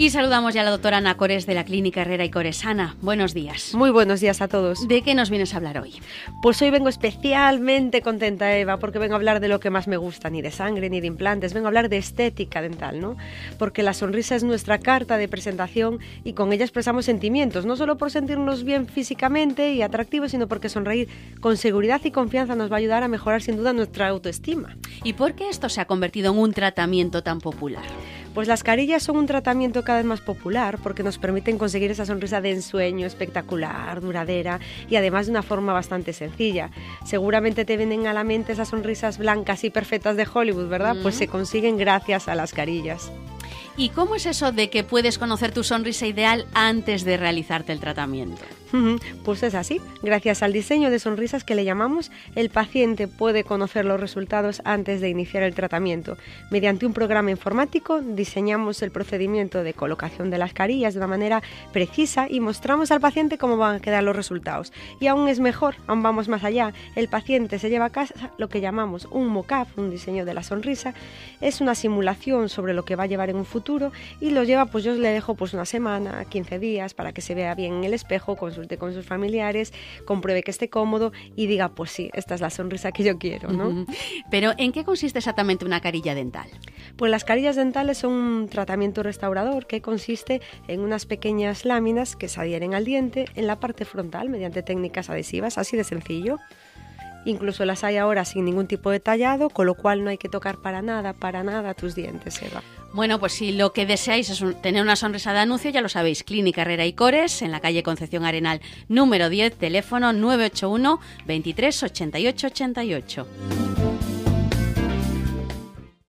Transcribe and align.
Y 0.00 0.08
saludamos 0.08 0.54
ya 0.54 0.62
a 0.62 0.64
la 0.64 0.70
doctora 0.70 0.96
Ana 0.96 1.18
Cores 1.18 1.44
de 1.44 1.52
la 1.52 1.66
Clínica 1.66 2.00
Herrera 2.00 2.24
y 2.24 2.30
Coresana. 2.30 2.96
Buenos 3.02 3.34
días. 3.34 3.74
Muy 3.74 3.90
buenos 3.90 4.20
días 4.20 4.40
a 4.40 4.48
todos. 4.48 4.88
¿De 4.88 5.02
qué 5.02 5.14
nos 5.14 5.28
vienes 5.28 5.52
a 5.52 5.58
hablar 5.58 5.78
hoy? 5.78 6.00
Pues 6.40 6.62
hoy 6.62 6.70
vengo 6.70 6.88
especialmente 6.88 8.00
contenta, 8.00 8.56
Eva, 8.56 8.78
porque 8.78 8.98
vengo 8.98 9.12
a 9.12 9.16
hablar 9.16 9.40
de 9.40 9.48
lo 9.48 9.60
que 9.60 9.68
más 9.68 9.88
me 9.88 9.98
gusta, 9.98 10.30
ni 10.30 10.40
de 10.40 10.52
sangre 10.52 10.88
ni 10.88 11.02
de 11.02 11.06
implantes, 11.06 11.52
vengo 11.52 11.66
a 11.66 11.68
hablar 11.68 11.90
de 11.90 11.98
estética 11.98 12.62
dental, 12.62 12.98
¿no? 12.98 13.18
Porque 13.58 13.82
la 13.82 13.92
sonrisa 13.92 14.36
es 14.36 14.42
nuestra 14.42 14.78
carta 14.78 15.18
de 15.18 15.28
presentación 15.28 15.98
y 16.24 16.32
con 16.32 16.54
ella 16.54 16.64
expresamos 16.64 17.04
sentimientos, 17.04 17.66
no 17.66 17.76
solo 17.76 17.98
por 17.98 18.10
sentirnos 18.10 18.64
bien 18.64 18.88
físicamente 18.88 19.74
y 19.74 19.82
atractivos, 19.82 20.30
sino 20.30 20.48
porque 20.48 20.70
sonreír 20.70 21.10
con 21.42 21.58
seguridad 21.58 22.00
y 22.04 22.10
confianza 22.10 22.54
nos 22.54 22.72
va 22.72 22.76
a 22.76 22.78
ayudar 22.78 23.02
a 23.02 23.08
mejorar 23.08 23.42
sin 23.42 23.58
duda 23.58 23.74
nuestra 23.74 24.08
autoestima. 24.08 24.78
¿Y 25.04 25.12
por 25.12 25.34
qué 25.34 25.50
esto 25.50 25.68
se 25.68 25.82
ha 25.82 25.84
convertido 25.84 26.32
en 26.32 26.38
un 26.38 26.54
tratamiento 26.54 27.22
tan 27.22 27.38
popular? 27.42 27.84
Pues 28.34 28.46
las 28.46 28.62
carillas 28.62 29.02
son 29.02 29.16
un 29.16 29.26
tratamiento 29.26 29.82
cada 29.82 29.98
vez 29.98 30.06
más 30.06 30.20
popular 30.20 30.78
porque 30.82 31.02
nos 31.02 31.18
permiten 31.18 31.58
conseguir 31.58 31.90
esa 31.90 32.06
sonrisa 32.06 32.40
de 32.40 32.52
ensueño 32.52 33.06
espectacular, 33.06 34.00
duradera 34.00 34.60
y 34.88 34.96
además 34.96 35.26
de 35.26 35.32
una 35.32 35.42
forma 35.42 35.72
bastante 35.72 36.12
sencilla. 36.12 36.70
Seguramente 37.04 37.64
te 37.64 37.76
vienen 37.76 38.06
a 38.06 38.12
la 38.12 38.22
mente 38.22 38.52
esas 38.52 38.68
sonrisas 38.68 39.18
blancas 39.18 39.64
y 39.64 39.70
perfectas 39.70 40.16
de 40.16 40.28
Hollywood, 40.32 40.68
¿verdad? 40.68 40.96
Pues 41.02 41.16
se 41.16 41.26
consiguen 41.26 41.76
gracias 41.76 42.28
a 42.28 42.36
las 42.36 42.52
carillas. 42.52 43.10
¿Y 43.76 43.88
cómo 43.88 44.14
es 44.14 44.26
eso 44.26 44.52
de 44.52 44.70
que 44.70 44.84
puedes 44.84 45.18
conocer 45.18 45.52
tu 45.52 45.64
sonrisa 45.64 46.06
ideal 46.06 46.46
antes 46.54 47.04
de 47.04 47.16
realizarte 47.16 47.72
el 47.72 47.80
tratamiento? 47.80 48.42
Pues 49.24 49.42
es 49.42 49.54
así. 49.54 49.80
Gracias 50.02 50.42
al 50.42 50.52
diseño 50.52 50.90
de 50.90 50.98
sonrisas 50.98 51.44
que 51.44 51.54
le 51.54 51.64
llamamos, 51.64 52.10
el 52.36 52.50
paciente 52.50 53.08
puede 53.08 53.44
conocer 53.44 53.84
los 53.84 54.00
resultados 54.00 54.62
antes 54.64 55.00
de 55.00 55.08
iniciar 55.08 55.42
el 55.42 55.54
tratamiento. 55.54 56.16
Mediante 56.50 56.86
un 56.86 56.92
programa 56.92 57.30
informático 57.30 58.00
diseñamos 58.00 58.82
el 58.82 58.90
procedimiento 58.90 59.62
de 59.62 59.74
colocación 59.74 60.30
de 60.30 60.38
las 60.38 60.52
carillas 60.52 60.94
de 60.94 61.00
una 61.00 61.06
manera 61.06 61.42
precisa 61.72 62.26
y 62.30 62.40
mostramos 62.40 62.90
al 62.90 63.00
paciente 63.00 63.38
cómo 63.38 63.56
van 63.56 63.76
a 63.76 63.80
quedar 63.80 64.04
los 64.04 64.16
resultados. 64.16 64.72
Y 65.00 65.08
aún 65.08 65.28
es 65.28 65.40
mejor, 65.40 65.74
aún 65.86 66.02
vamos 66.02 66.28
más 66.28 66.44
allá, 66.44 66.72
el 66.94 67.08
paciente 67.08 67.58
se 67.58 67.70
lleva 67.70 67.86
a 67.86 67.90
casa 67.90 68.30
lo 68.38 68.48
que 68.48 68.60
llamamos 68.60 69.06
un 69.10 69.28
mock-up, 69.28 69.66
un 69.76 69.90
diseño 69.90 70.24
de 70.24 70.34
la 70.34 70.42
sonrisa. 70.42 70.94
Es 71.40 71.60
una 71.60 71.74
simulación 71.74 72.48
sobre 72.48 72.74
lo 72.74 72.84
que 72.84 72.96
va 72.96 73.04
a 73.04 73.06
llevar 73.06 73.30
en 73.30 73.36
un 73.36 73.44
futuro 73.44 73.92
y 74.20 74.30
lo 74.30 74.44
lleva, 74.44 74.66
pues 74.66 74.84
yo 74.84 74.94
le 74.94 75.10
dejo 75.10 75.34
pues 75.34 75.54
una 75.54 75.66
semana, 75.66 76.24
15 76.24 76.58
días 76.58 76.94
para 76.94 77.12
que 77.12 77.20
se 77.20 77.34
vea 77.34 77.54
bien 77.54 77.74
en 77.74 77.84
el 77.84 77.94
espejo 77.94 78.36
con 78.36 78.52
su 78.52 78.59
con 78.78 78.94
sus 78.94 79.06
familiares, 79.06 79.72
compruebe 80.04 80.42
que 80.42 80.50
esté 80.50 80.68
cómodo 80.68 81.12
y 81.36 81.46
diga, 81.46 81.74
pues 81.74 81.90
sí, 81.90 82.10
esta 82.14 82.34
es 82.34 82.40
la 82.40 82.50
sonrisa 82.50 82.92
que 82.92 83.04
yo 83.04 83.18
quiero, 83.18 83.52
¿no? 83.52 83.86
Pero 84.30 84.52
¿en 84.58 84.72
qué 84.72 84.84
consiste 84.84 85.18
exactamente 85.18 85.64
una 85.64 85.80
carilla 85.80 86.14
dental? 86.14 86.48
Pues 86.96 87.10
las 87.10 87.24
carillas 87.24 87.56
dentales 87.56 87.98
son 87.98 88.12
un 88.12 88.48
tratamiento 88.48 89.02
restaurador 89.02 89.66
que 89.66 89.80
consiste 89.80 90.40
en 90.68 90.80
unas 90.80 91.06
pequeñas 91.06 91.64
láminas 91.64 92.16
que 92.16 92.28
se 92.28 92.40
adhieren 92.40 92.74
al 92.74 92.84
diente 92.84 93.26
en 93.34 93.46
la 93.46 93.60
parte 93.60 93.84
frontal 93.84 94.28
mediante 94.28 94.62
técnicas 94.62 95.10
adhesivas, 95.10 95.58
así 95.58 95.76
de 95.76 95.84
sencillo. 95.84 96.38
Incluso 97.24 97.64
las 97.64 97.84
hay 97.84 97.96
ahora 97.96 98.24
sin 98.24 98.44
ningún 98.44 98.66
tipo 98.66 98.90
de 98.90 99.00
tallado, 99.00 99.50
con 99.50 99.66
lo 99.66 99.74
cual 99.74 100.04
no 100.04 100.10
hay 100.10 100.18
que 100.18 100.28
tocar 100.28 100.58
para 100.58 100.82
nada, 100.82 101.12
para 101.12 101.42
nada 101.44 101.74
tus 101.74 101.94
dientes, 101.94 102.40
Eva. 102.42 102.62
Bueno, 102.92 103.20
pues 103.20 103.34
si 103.34 103.52
lo 103.52 103.72
que 103.72 103.86
deseáis 103.86 104.30
es 104.30 104.42
tener 104.62 104.82
una 104.82 104.96
sonrisa 104.96 105.32
de 105.32 105.40
anuncio, 105.40 105.70
ya 105.70 105.80
lo 105.80 105.88
sabéis, 105.88 106.24
Clínica 106.24 106.62
Herrera 106.62 106.86
y 106.86 106.92
Cores, 106.92 107.42
en 107.42 107.52
la 107.52 107.60
calle 107.60 107.82
Concepción 107.82 108.24
Arenal, 108.24 108.60
número 108.88 109.28
10, 109.28 109.56
teléfono 109.56 110.12
981 110.12 110.98
23 111.26 111.82
88 111.84 112.46
88. 112.48 113.69